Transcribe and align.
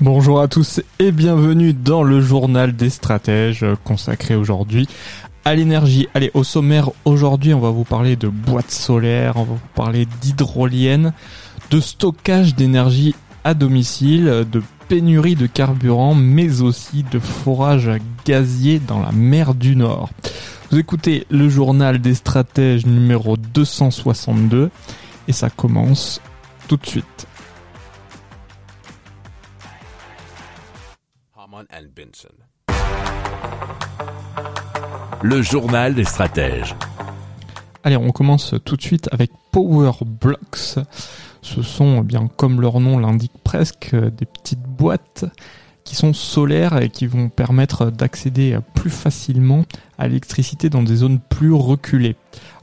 Bonjour 0.00 0.40
à 0.40 0.46
tous 0.46 0.80
et 1.00 1.10
bienvenue 1.10 1.72
dans 1.72 2.04
le 2.04 2.20
journal 2.20 2.76
des 2.76 2.88
stratèges 2.88 3.66
consacré 3.82 4.36
aujourd'hui 4.36 4.86
à 5.44 5.56
l'énergie. 5.56 6.06
Allez, 6.14 6.30
au 6.34 6.44
sommaire 6.44 6.90
aujourd'hui, 7.04 7.52
on 7.52 7.58
va 7.58 7.70
vous 7.70 7.82
parler 7.82 8.14
de 8.14 8.28
boîtes 8.28 8.70
solaires, 8.70 9.38
on 9.38 9.42
va 9.42 9.54
vous 9.54 9.60
parler 9.74 10.06
d'hydroliennes, 10.20 11.12
de 11.72 11.80
stockage 11.80 12.54
d'énergie 12.54 13.16
à 13.42 13.54
domicile, 13.54 14.46
de 14.48 14.62
pénurie 14.86 15.34
de 15.34 15.48
carburant, 15.48 16.14
mais 16.14 16.62
aussi 16.62 17.02
de 17.10 17.18
forage 17.18 17.90
gazier 18.24 18.78
dans 18.78 19.00
la 19.00 19.10
mer 19.10 19.52
du 19.52 19.74
Nord. 19.74 20.10
Vous 20.70 20.78
écoutez 20.78 21.26
le 21.28 21.48
journal 21.48 22.00
des 22.00 22.14
stratèges 22.14 22.86
numéro 22.86 23.36
262 23.36 24.70
et 25.26 25.32
ça 25.32 25.50
commence 25.50 26.20
tout 26.68 26.76
de 26.76 26.86
suite. 26.86 27.26
Benson. 31.70 32.28
Le 35.22 35.42
journal 35.42 35.94
des 35.94 36.04
stratèges. 36.04 36.74
Allez, 37.84 37.96
on 37.96 38.10
commence 38.10 38.54
tout 38.64 38.76
de 38.76 38.82
suite 38.82 39.08
avec 39.12 39.30
Power 39.52 39.92
Blocks. 40.04 40.78
Ce 41.42 41.62
sont, 41.62 42.00
eh 42.00 42.04
bien, 42.04 42.28
comme 42.36 42.60
leur 42.60 42.80
nom 42.80 42.98
l'indique 42.98 43.32
presque, 43.44 43.94
des 43.94 44.26
petites 44.26 44.62
boîtes 44.62 45.26
qui 45.84 45.94
sont 45.94 46.12
solaires 46.12 46.80
et 46.82 46.88
qui 46.88 47.06
vont 47.06 47.28
permettre 47.28 47.90
d'accéder 47.90 48.58
plus 48.74 48.90
facilement 48.90 49.64
à 49.98 50.08
l'électricité 50.08 50.70
dans 50.70 50.82
des 50.82 50.96
zones 50.96 51.20
plus 51.20 51.52
reculées. 51.52 52.16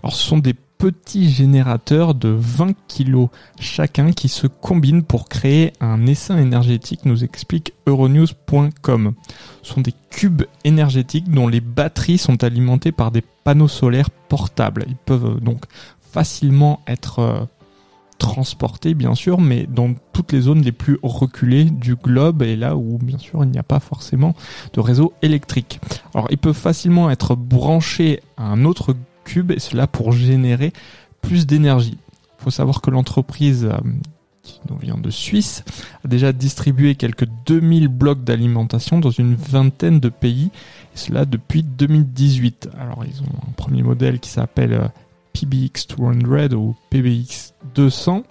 Alors, 0.04 0.14
ce 0.14 0.24
sont 0.28 0.40
des 0.40 0.56
petits 0.86 1.32
générateurs 1.32 2.14
de 2.14 2.30
20 2.30 2.74
kg 2.88 3.30
chacun 3.60 4.12
qui 4.12 4.28
se 4.28 4.46
combinent 4.46 5.02
pour 5.02 5.28
créer 5.28 5.74
un 5.80 6.06
essaim 6.06 6.38
énergétique, 6.38 7.06
nous 7.06 7.24
explique 7.24 7.74
Euronews.com. 7.88 9.16
Ce 9.64 9.74
sont 9.74 9.82
des 9.82 9.96
cubes 10.12 10.44
énergétiques 10.64 11.28
dont 11.32 11.48
les 11.48 11.60
batteries 11.60 12.20
sont 12.20 12.44
alimentées 12.44 12.92
par 12.92 13.10
des 13.10 13.24
panneaux 13.44 13.68
solaires 13.68 14.12
portables. 14.12 14.86
Ils 14.88 14.96
peuvent 14.96 15.40
donc 15.40 15.64
facilement 16.12 16.82
être 16.86 17.18
euh, 17.18 17.46
transportés 18.20 18.94
bien 18.94 19.16
sûr, 19.16 19.42
mais 19.42 19.66
dans 19.68 19.96
toutes 20.14 20.34
les 20.34 20.42
zones 20.42 20.62
les 20.62 20.72
plus 20.72 21.00
reculées 21.02 21.66
du 21.66 21.96
globe 21.96 22.44
et 22.44 22.56
là 22.56 22.76
où 22.76 23.00
bien 23.00 23.18
sûr 23.18 23.44
il 23.44 23.50
n'y 23.50 23.58
a 23.58 23.64
pas 23.64 23.80
forcément 23.80 24.36
de 24.74 24.82
réseau 24.82 25.14
électrique. 25.24 25.80
Alors 26.14 26.28
ils 26.30 26.38
peuvent 26.38 26.54
facilement 26.54 27.10
être 27.10 27.36
branchés 27.36 28.20
à 28.38 28.44
un 28.44 28.66
autre 28.66 28.96
et 29.50 29.60
cela 29.60 29.88
pour 29.88 30.12
générer 30.12 30.72
plus 31.22 31.46
d'énergie. 31.46 31.98
Il 32.40 32.44
faut 32.44 32.52
savoir 32.52 32.82
que 32.82 32.92
l'entreprise 32.92 33.66
euh, 33.66 33.78
qui 34.44 34.60
nous 34.70 34.78
vient 34.78 34.98
de 34.98 35.10
Suisse 35.10 35.64
a 36.04 36.08
déjà 36.08 36.32
distribué 36.32 36.96
quelques 36.96 37.28
2000 37.48 37.88
blocs 37.88 38.24
d'alimentation 38.24 39.00
dans 39.00 39.10
une 39.10 39.36
vingtaine 39.36 40.00
de 40.00 40.10
pays 40.10 40.52
et 40.94 40.98
cela 40.98 41.26
depuis 41.26 41.64
2018. 41.64 42.70
Alors 42.80 43.04
ils 43.06 43.22
ont 43.22 43.48
un 43.48 43.52
premier 43.54 43.82
modèle 43.82 44.20
qui 44.20 44.30
s'appelle 44.30 44.74
euh, 44.74 44.88
PBX 45.34 45.88
200 45.98 46.56
ou 46.56 46.76
PBX 46.90 47.54
200. 47.74 48.24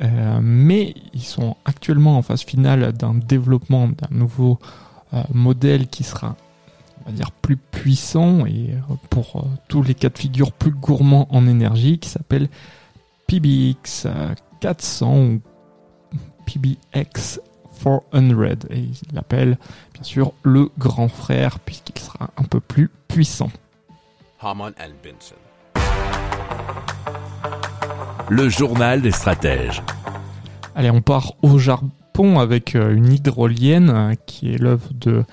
Euh, 0.00 0.40
mais 0.40 0.94
ils 1.12 1.22
sont 1.22 1.56
actuellement 1.64 2.16
en 2.16 2.22
phase 2.22 2.42
finale 2.42 2.92
d'un 2.92 3.14
développement 3.14 3.88
d'un 3.88 4.08
nouveau 4.10 4.58
modèle 5.34 5.88
qui 5.88 6.04
sera 6.04 6.36
on 7.04 7.10
va 7.10 7.16
dire 7.16 7.30
plus 7.30 7.56
puissant 7.56 8.46
et 8.46 8.70
euh, 8.70 8.94
pour 9.10 9.36
euh, 9.36 9.48
tous 9.68 9.82
les 9.82 9.94
cas 9.94 10.08
de 10.08 10.18
figure 10.18 10.52
plus 10.52 10.70
gourmands 10.70 11.28
en 11.30 11.46
énergie 11.46 11.98
qui 11.98 12.08
s'appelle 12.08 12.48
PBX 13.26 14.06
400 14.60 15.16
ou 15.16 15.40
PBX 16.46 17.40
400 17.82 18.02
et 18.70 18.78
ils 18.78 19.14
l'appellent 19.14 19.58
bien 19.94 20.02
sûr 20.02 20.32
le 20.42 20.70
grand 20.78 21.08
frère 21.08 21.58
puisqu'il 21.60 21.98
sera 21.98 22.30
un 22.36 22.44
peu 22.44 22.60
plus 22.60 22.90
puissant. 23.08 23.50
Haman 24.40 24.72
and 24.80 24.92
Benson. 25.02 25.36
Le 28.28 28.48
journal 28.48 29.02
des 29.02 29.10
stratèges. 29.10 29.82
Allez, 30.74 30.90
on 30.90 31.02
part 31.02 31.34
au 31.42 31.58
Japon 31.58 32.38
avec 32.38 32.74
euh, 32.74 32.94
une 32.94 33.12
hydrolienne 33.12 33.90
euh, 33.90 34.14
qui 34.26 34.54
est 34.54 34.58
l'œuvre 34.58 34.88
de 34.94 35.24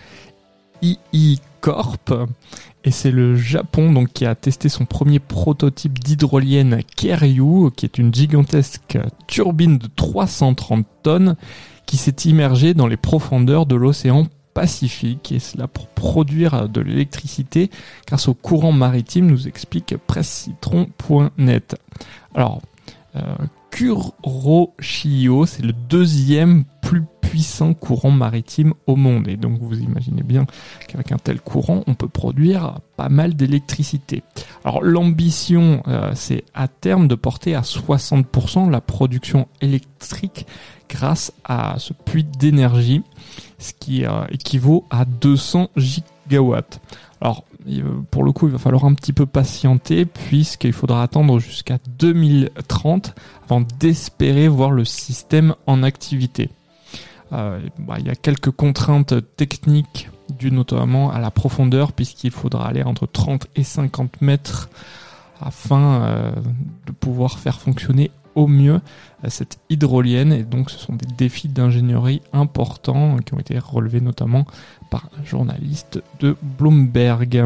II 0.82 1.40
Corp. 1.62 2.14
Et 2.84 2.92
c'est 2.92 3.12
le 3.12 3.36
Japon 3.36 3.92
donc 3.92 4.14
qui 4.14 4.26
a 4.26 4.36
testé 4.36 4.70
son 4.70 4.86
premier 4.86 5.20
prototype 5.20 6.00
d'hydrolienne 6.00 6.82
Keryu, 6.96 7.72
qui 7.76 7.86
est 7.86 7.98
une 7.98 8.14
gigantesque 8.14 8.98
turbine 9.28 9.78
de 9.78 9.88
330 9.88 10.86
tonnes 11.04 11.36
qui 11.86 11.98
s'est 11.98 12.16
immergée 12.26 12.74
dans 12.74 12.88
les 12.88 12.98
profondeurs 12.98 13.66
de 13.66 13.76
l'océan 13.76 14.28
Pacifique 14.54 15.32
et 15.32 15.40
cela 15.40 15.68
pour 15.68 15.88
produire 15.88 16.68
de 16.68 16.82
l'électricité 16.82 17.70
grâce 18.08 18.28
au 18.28 18.34
courant 18.34 18.72
maritime, 18.72 19.28
nous 19.28 19.48
explique 19.48 19.96
pressecitron.net. 19.96 21.78
Alors, 22.34 22.62
euh, 23.16 23.22
Kuroshio, 23.72 25.46
c'est 25.46 25.64
le 25.64 25.72
deuxième 25.72 26.66
plus 26.82 27.04
puissant 27.30 27.74
courant 27.76 28.10
maritime 28.12 28.74
au 28.88 28.96
monde. 28.96 29.28
Et 29.28 29.38
donc 29.38 29.60
vous 29.62 29.78
imaginez 29.80 30.24
bien 30.24 30.46
qu'avec 30.88 31.12
un 31.12 31.18
tel 31.18 31.40
courant, 31.40 31.84
on 31.86 31.94
peut 31.94 32.08
produire 32.08 32.80
pas 32.98 33.10
mal 33.10 33.36
d'électricité. 33.36 34.24
Alors 34.66 34.82
l'ambition, 34.84 35.84
euh, 35.88 36.12
c'est 36.16 36.44
à 36.56 36.68
terme 36.68 37.08
de 37.08 37.14
porter 37.16 37.54
à 37.54 37.62
60% 37.62 38.70
la 38.72 38.82
production 38.82 39.48
électrique 39.62 40.48
grâce 40.90 41.32
à 41.46 41.76
ce 41.78 41.94
puits 41.94 42.24
d'énergie, 42.24 43.04
ce 43.60 43.74
qui 43.80 44.06
euh, 44.06 44.24
équivaut 44.32 44.86
à 44.90 45.06
200 45.06 45.70
gigawatts. 45.78 46.80
Alors 47.22 47.44
il- 47.68 47.84
pour 48.10 48.24
le 48.24 48.32
coup, 48.32 48.48
il 48.48 48.54
va 48.54 48.58
falloir 48.58 48.86
un 48.86 48.94
petit 48.96 49.14
peu 49.14 49.28
patienter 49.28 50.06
puisqu'il 50.06 50.74
faudra 50.74 51.04
attendre 51.04 51.40
jusqu'à 51.40 51.78
2030 52.00 53.14
avant 53.46 53.62
d'espérer 53.80 54.48
voir 54.48 54.72
le 54.72 54.84
système 54.86 55.54
en 55.68 55.84
activité. 55.84 56.50
Euh, 57.32 57.60
bah, 57.78 57.96
il 58.00 58.08
y 58.08 58.10
a 58.10 58.16
quelques 58.16 58.52
contraintes 58.52 59.14
techniques 59.36 60.10
dues 60.38 60.52
notamment 60.52 61.12
à 61.12 61.20
la 61.20 61.32
profondeur 61.32 61.94
puisqu'il 61.94 62.32
faudra 62.32 62.68
aller 62.68 62.84
entre 62.84 63.06
30 63.06 63.48
et 63.56 63.64
50 63.64 64.22
mètres 64.22 64.70
afin 65.40 66.02
euh, 66.02 66.32
de 66.86 66.92
pouvoir 66.92 67.40
faire 67.40 67.60
fonctionner 67.60 68.12
au 68.36 68.48
mieux 68.48 68.82
euh, 69.24 69.30
cette 69.30 69.60
hydrolienne 69.70 70.34
et 70.34 70.44
donc 70.44 70.72
ce 70.72 70.80
sont 70.80 70.94
des 70.94 71.08
défis 71.18 71.50
d'ingénierie 71.50 72.22
importants 72.34 73.18
qui 73.18 73.34
ont 73.34 73.40
été 73.40 73.60
relevés 73.60 74.02
notamment 74.02 74.46
par 74.90 75.10
un 75.20 75.24
journaliste 75.24 76.02
de 76.20 76.36
Bloomberg. 76.58 77.46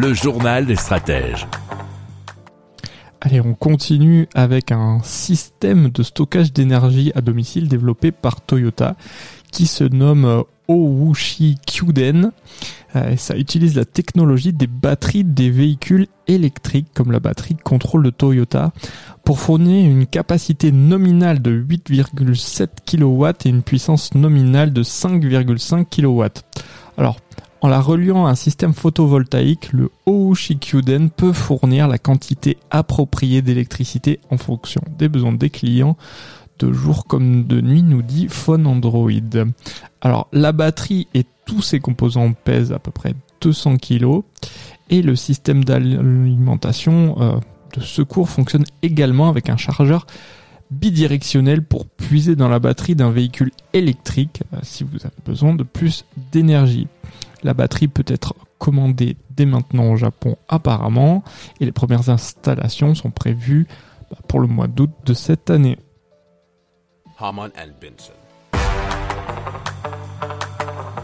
Le 0.00 0.14
journal 0.14 0.64
des 0.64 0.76
stratèges. 0.76 1.48
Allez, 3.20 3.40
on 3.40 3.54
continue 3.54 4.28
avec 4.32 4.70
un 4.70 5.00
système 5.02 5.88
de 5.88 6.04
stockage 6.04 6.52
d'énergie 6.52 7.10
à 7.16 7.20
domicile 7.20 7.66
développé 7.66 8.12
par 8.12 8.40
Toyota 8.40 8.94
qui 9.50 9.66
se 9.66 9.82
nomme 9.82 10.44
Owushi 10.68 11.58
Kyuden. 11.66 12.30
Euh, 12.94 13.16
ça 13.16 13.36
utilise 13.36 13.74
la 13.74 13.84
technologie 13.84 14.52
des 14.52 14.68
batteries 14.68 15.24
des 15.24 15.50
véhicules 15.50 16.06
électriques 16.28 16.94
comme 16.94 17.10
la 17.10 17.18
batterie 17.18 17.54
de 17.54 17.62
contrôle 17.62 18.04
de 18.04 18.10
Toyota 18.10 18.70
pour 19.24 19.40
fournir 19.40 19.90
une 19.90 20.06
capacité 20.06 20.70
nominale 20.70 21.42
de 21.42 21.50
8,7 21.50 22.68
kW 22.86 23.26
et 23.44 23.48
une 23.48 23.64
puissance 23.64 24.14
nominale 24.14 24.72
de 24.72 24.84
5,5 24.84 25.86
kW. 25.86 26.24
Alors, 26.96 27.16
en 27.60 27.68
la 27.68 27.80
reliant 27.80 28.26
à 28.26 28.30
un 28.30 28.34
système 28.34 28.72
photovoltaïque, 28.72 29.72
le 29.72 29.90
Kyuden 30.60 31.10
peut 31.10 31.32
fournir 31.32 31.88
la 31.88 31.98
quantité 31.98 32.56
appropriée 32.70 33.42
d'électricité 33.42 34.20
en 34.30 34.36
fonction 34.36 34.80
des 34.98 35.08
besoins 35.08 35.32
des 35.32 35.50
clients 35.50 35.96
de 36.58 36.72
jour 36.72 37.06
comme 37.06 37.46
de 37.46 37.60
nuit, 37.60 37.82
nous 37.82 38.02
dit 38.02 38.28
Phone 38.28 38.66
Android. 38.66 39.10
Alors, 40.00 40.28
la 40.32 40.52
batterie 40.52 41.06
et 41.14 41.24
tous 41.44 41.62
ses 41.62 41.80
composants 41.80 42.32
pèsent 42.32 42.72
à 42.72 42.78
peu 42.78 42.90
près 42.90 43.14
200 43.40 43.76
kg 43.76 44.22
et 44.90 45.02
le 45.02 45.16
système 45.16 45.64
d'alimentation 45.64 47.16
euh, 47.20 47.32
de 47.76 47.80
secours 47.80 48.28
fonctionne 48.28 48.64
également 48.82 49.28
avec 49.28 49.48
un 49.48 49.56
chargeur 49.56 50.06
bidirectionnel 50.70 51.62
pour 51.62 51.86
puiser 51.86 52.36
dans 52.36 52.48
la 52.48 52.58
batterie 52.58 52.94
d'un 52.94 53.10
véhicule 53.10 53.50
électrique 53.72 54.42
euh, 54.52 54.58
si 54.62 54.84
vous 54.84 54.98
avez 55.04 55.14
besoin 55.24 55.54
de 55.54 55.62
plus 55.62 56.04
d'énergie. 56.32 56.88
La 57.42 57.54
batterie 57.54 57.88
peut 57.88 58.04
être 58.06 58.34
commandée 58.58 59.16
dès 59.30 59.46
maintenant 59.46 59.92
au 59.92 59.96
Japon 59.96 60.36
apparemment 60.48 61.22
et 61.60 61.64
les 61.64 61.72
premières 61.72 62.10
installations 62.10 62.94
sont 62.94 63.10
prévues 63.10 63.66
bah, 64.10 64.18
pour 64.26 64.40
le 64.40 64.48
mois 64.48 64.66
d'août 64.66 64.90
de 65.04 65.14
cette 65.14 65.50
année. 65.50 65.78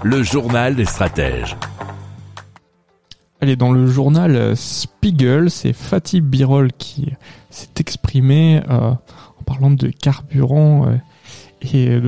Le 0.03 0.23
journal 0.23 0.77
des 0.77 0.85
stratèges. 0.85 1.57
Allez, 3.41 3.57
dans 3.57 3.73
le 3.73 3.87
journal 3.87 4.37
euh, 4.37 4.55
Spiegel, 4.55 5.51
c'est 5.51 5.73
Fatih 5.73 6.21
Birol 6.21 6.73
qui 6.73 7.13
s'est 7.51 7.69
exprimé 7.79 8.63
euh, 8.71 8.91
en 8.91 9.43
parlant 9.45 9.71
de 9.71 9.89
carburant 9.89 10.89
euh, 10.89 10.97
et 11.61 12.01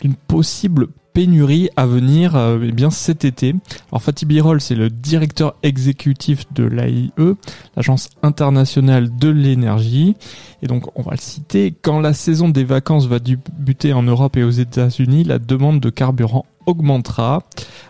d'une 0.00 0.14
possible 0.14 0.88
pénurie 1.18 1.68
à 1.74 1.84
venir 1.84 2.36
euh, 2.36 2.60
eh 2.62 2.70
bien 2.70 2.90
cet 2.90 3.24
été. 3.24 3.52
Alors 3.90 4.00
Fatih 4.00 4.24
Birol, 4.24 4.60
c'est 4.60 4.76
le 4.76 4.88
directeur 4.88 5.56
exécutif 5.64 6.44
de 6.52 6.62
l'AIE, 6.62 7.10
l'Agence 7.74 8.10
internationale 8.22 9.10
de 9.18 9.28
l'énergie. 9.28 10.14
Et 10.62 10.68
donc 10.68 10.96
on 10.96 11.02
va 11.02 11.10
le 11.10 11.20
citer, 11.20 11.74
quand 11.82 11.98
la 11.98 12.12
saison 12.12 12.48
des 12.48 12.62
vacances 12.62 13.06
va 13.06 13.18
débuter 13.18 13.92
en 13.92 14.04
Europe 14.04 14.36
et 14.36 14.44
aux 14.44 14.50
États-Unis, 14.50 15.24
la 15.24 15.40
demande 15.40 15.80
de 15.80 15.90
carburant 15.90 16.46
augmentera. 16.66 17.42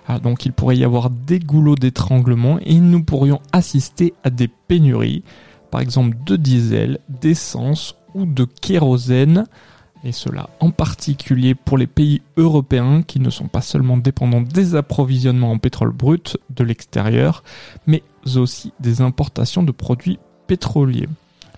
Ah, 0.07 0.19
donc 0.19 0.47
il 0.47 0.55
pourrait 0.55 0.79
y 0.79 0.85
avoir 0.85 1.11
des 1.11 1.39
goulots 1.39 1.75
d'étranglement 1.75 2.59
et 2.65 2.77
nous 2.77 3.05
pourrions 3.05 3.43
assister 3.53 4.15
à 4.25 4.31
des 4.31 4.49
pénuries, 4.49 5.23
par 5.71 5.83
exemple 5.83 6.17
de 6.25 6.37
diesel, 6.37 6.99
d'essence 7.11 7.95
ou 8.15 8.25
de 8.25 8.47
kérosène 8.63 9.45
et 10.05 10.13
cela 10.13 10.51
en 10.61 10.71
particulier 10.71 11.55
pour 11.55 11.79
les 11.79 11.87
pays 11.87 12.23
européens 12.37 13.03
qui 13.03 13.21
ne 13.21 13.31
sont 13.31 13.49
pas 13.49 13.61
seulement 13.61 13.97
dépendants 13.97 14.41
des 14.41 14.75
approvisionnements 14.75 15.53
en 15.53 15.59
pétrole 15.59 15.93
brut 15.93 16.37
de 16.51 16.65
l'extérieur, 16.65 17.43
mais 17.87 18.03
aussi 18.37 18.73
des 18.81 19.01
importations 19.01 19.63
de 19.63 19.73
produits 19.73 20.19
pétroliers. 20.47 21.09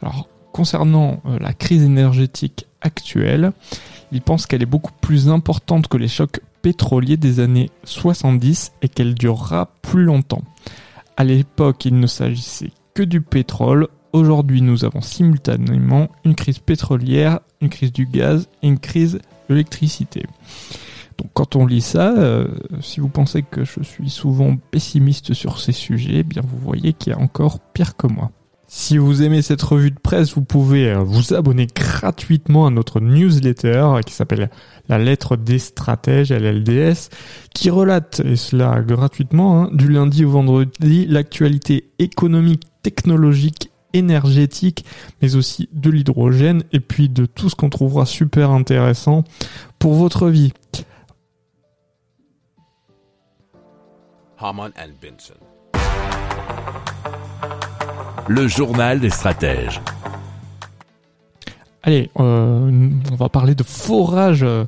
Alors, 0.02 0.28
concernant 0.52 1.20
euh, 1.26 1.38
la 1.38 1.52
crise 1.52 1.82
énergétique 1.82 2.66
actuelle, 2.80 3.52
il 4.12 4.22
pense 4.22 4.46
qu'elle 4.46 4.62
est 4.62 4.66
beaucoup 4.66 4.92
plus 5.00 5.28
importante 5.28 5.88
que 5.88 5.96
les 5.96 6.08
chocs 6.08 6.40
pétroliers 6.62 7.16
des 7.16 7.40
années 7.40 7.70
70 7.84 8.72
et 8.82 8.88
qu'elle 8.88 9.14
durera 9.14 9.70
plus 9.82 10.04
longtemps. 10.04 10.42
À 11.16 11.24
l'époque, 11.24 11.84
il 11.84 11.98
ne 11.98 12.06
s'agissait 12.06 12.72
que 12.94 13.02
du 13.02 13.20
pétrole, 13.20 13.88
Aujourd'hui, 14.12 14.60
nous 14.60 14.84
avons 14.84 15.00
simultanément 15.00 16.08
une 16.24 16.34
crise 16.34 16.58
pétrolière, 16.58 17.40
une 17.60 17.68
crise 17.68 17.92
du 17.92 18.06
gaz 18.06 18.48
et 18.62 18.66
une 18.66 18.80
crise 18.80 19.14
de 19.48 19.54
l'électricité. 19.54 20.24
Donc 21.18 21.30
quand 21.32 21.54
on 21.54 21.64
lit 21.64 21.80
ça, 21.80 22.16
euh, 22.16 22.48
si 22.80 22.98
vous 22.98 23.08
pensez 23.08 23.42
que 23.42 23.64
je 23.64 23.82
suis 23.82 24.10
souvent 24.10 24.56
pessimiste 24.70 25.32
sur 25.32 25.60
ces 25.60 25.72
sujets, 25.72 26.18
eh 26.18 26.22
bien 26.24 26.42
vous 26.44 26.58
voyez 26.58 26.92
qu'il 26.92 27.12
y 27.12 27.16
a 27.16 27.20
encore 27.20 27.60
pire 27.60 27.96
que 27.96 28.06
moi. 28.06 28.30
Si 28.66 28.98
vous 28.98 29.22
aimez 29.22 29.42
cette 29.42 29.62
revue 29.62 29.90
de 29.90 29.98
presse, 29.98 30.34
vous 30.34 30.42
pouvez 30.44 30.90
euh, 30.90 31.00
vous 31.00 31.34
abonner 31.34 31.66
gratuitement 31.66 32.66
à 32.66 32.70
notre 32.70 33.00
newsletter 33.00 33.98
qui 34.06 34.14
s'appelle 34.14 34.48
La 34.88 34.98
lettre 34.98 35.36
des 35.36 35.58
stratèges, 35.58 36.32
LLDS, 36.32 37.10
qui 37.52 37.68
relate, 37.68 38.20
et 38.24 38.36
cela 38.36 38.80
gratuitement, 38.80 39.64
hein, 39.64 39.70
du 39.72 39.88
lundi 39.88 40.24
au 40.24 40.30
vendredi, 40.30 41.06
l'actualité 41.06 41.90
économique, 41.98 42.62
technologique 42.82 43.69
énergétique, 43.92 44.84
mais 45.22 45.36
aussi 45.36 45.68
de 45.72 45.90
l'hydrogène 45.90 46.62
et 46.72 46.80
puis 46.80 47.08
de 47.08 47.26
tout 47.26 47.48
ce 47.48 47.54
qu'on 47.54 47.70
trouvera 47.70 48.06
super 48.06 48.50
intéressant 48.50 49.24
pour 49.78 49.94
votre 49.94 50.28
vie. 50.28 50.52
Le 58.28 58.48
journal 58.48 59.00
des 59.00 59.10
stratèges. 59.10 59.80
Allez, 61.82 62.10
euh, 62.18 62.90
on 63.10 63.14
va 63.16 63.28
parler 63.28 63.54
de 63.54 63.62
forage 63.62 64.42
euh, 64.42 64.66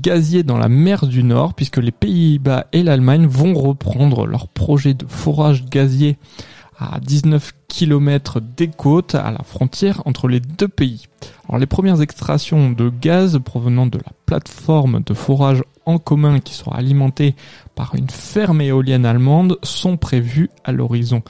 gazier 0.00 0.42
dans 0.42 0.58
la 0.58 0.68
mer 0.68 1.06
du 1.06 1.22
Nord, 1.22 1.54
puisque 1.54 1.78
les 1.78 1.92
Pays-Bas 1.92 2.66
et 2.72 2.82
l'Allemagne 2.82 3.26
vont 3.26 3.54
reprendre 3.54 4.26
leur 4.26 4.48
projet 4.48 4.94
de 4.94 5.06
forage 5.06 5.64
gazier 5.64 6.18
à 6.78 7.00
19 7.00 7.52
km 7.68 8.40
des 8.40 8.68
côtes 8.68 9.14
à 9.14 9.30
la 9.30 9.42
frontière 9.42 10.02
entre 10.04 10.28
les 10.28 10.40
deux 10.40 10.68
pays. 10.68 11.06
Alors 11.48 11.58
les 11.58 11.66
premières 11.66 12.02
extractions 12.02 12.70
de 12.70 12.88
gaz 12.90 13.38
provenant 13.44 13.86
de 13.86 13.98
la 13.98 14.12
plateforme 14.26 15.02
de 15.04 15.14
forage 15.14 15.62
en 15.84 15.98
commun 15.98 16.40
qui 16.40 16.54
sera 16.54 16.76
alimentée 16.76 17.34
par 17.74 17.94
une 17.94 18.10
ferme 18.10 18.60
éolienne 18.60 19.06
allemande 19.06 19.58
sont 19.62 19.96
prévues 19.96 20.50
à 20.64 20.72
l'horizon 20.72 21.22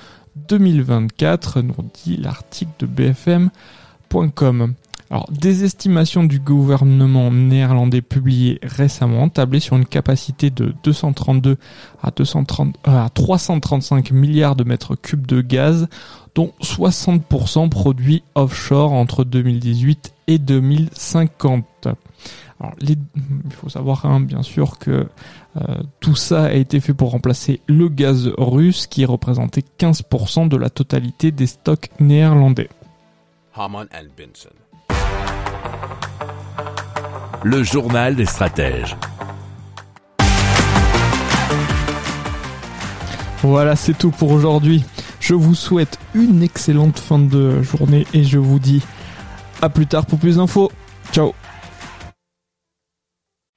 2024, 0.48 1.62
nous 1.62 1.74
dit 2.04 2.16
l'article 2.16 2.72
de 2.80 2.86
bfm.com. 2.86 4.74
Alors, 5.10 5.30
des 5.30 5.62
estimations 5.62 6.24
du 6.24 6.40
gouvernement 6.40 7.30
néerlandais 7.30 8.02
publiées 8.02 8.58
récemment 8.62 9.28
tablaient 9.28 9.60
sur 9.60 9.76
une 9.76 9.86
capacité 9.86 10.50
de 10.50 10.74
232 10.82 11.58
à, 12.02 12.10
230, 12.10 12.76
euh, 12.88 13.08
335 13.14 14.10
milliards 14.10 14.56
de 14.56 14.64
mètres 14.64 14.96
cubes 14.96 15.26
de 15.26 15.40
gaz, 15.42 15.86
dont 16.34 16.52
60% 16.60 17.68
produits 17.68 18.24
offshore 18.34 18.92
entre 18.92 19.22
2018 19.22 20.12
et 20.26 20.38
2050. 20.38 21.64
Alors, 22.58 22.74
il 22.80 22.96
faut 23.50 23.68
savoir 23.68 24.06
hein, 24.06 24.18
bien 24.18 24.42
sûr 24.42 24.78
que 24.78 25.06
euh, 25.56 25.82
tout 26.00 26.16
ça 26.16 26.46
a 26.46 26.52
été 26.52 26.80
fait 26.80 26.94
pour 26.94 27.12
remplacer 27.12 27.60
le 27.68 27.88
gaz 27.88 28.32
russe 28.38 28.86
qui 28.88 29.04
représentait 29.04 29.62
15% 29.78 30.48
de 30.48 30.56
la 30.56 30.70
totalité 30.70 31.30
des 31.30 31.46
stocks 31.46 31.90
néerlandais. 32.00 32.70
Le 37.48 37.62
journal 37.62 38.16
des 38.16 38.26
stratèges. 38.26 38.96
Voilà, 43.40 43.76
c'est 43.76 43.96
tout 43.96 44.10
pour 44.10 44.32
aujourd'hui. 44.32 44.82
Je 45.20 45.34
vous 45.34 45.54
souhaite 45.54 45.96
une 46.12 46.42
excellente 46.42 46.98
fin 46.98 47.20
de 47.20 47.62
journée 47.62 48.04
et 48.12 48.24
je 48.24 48.38
vous 48.38 48.58
dis 48.58 48.82
à 49.62 49.68
plus 49.68 49.86
tard 49.86 50.06
pour 50.06 50.18
plus 50.18 50.38
d'infos. 50.38 50.72
Ciao 51.12 51.34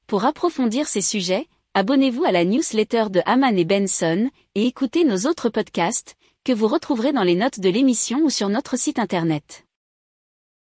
Pour 0.06 0.24
approfondir 0.24 0.88
ces 0.88 1.02
sujets, 1.02 1.48
abonnez-vous 1.74 2.26
à 2.26 2.32
la 2.32 2.46
newsletter 2.46 3.06
de 3.10 3.22
Haman 3.26 3.58
et 3.58 3.66
Benson 3.66 4.30
et 4.54 4.68
écoutez 4.68 5.04
nos 5.04 5.28
autres 5.28 5.50
podcasts 5.50 6.14
que 6.44 6.54
vous 6.54 6.68
retrouverez 6.68 7.12
dans 7.12 7.24
les 7.24 7.34
notes 7.34 7.60
de 7.60 7.70
l'émission 7.70 8.20
ou 8.24 8.30
sur 8.30 8.50
notre 8.50 8.78
site 8.78 9.00
internet. 9.00 9.66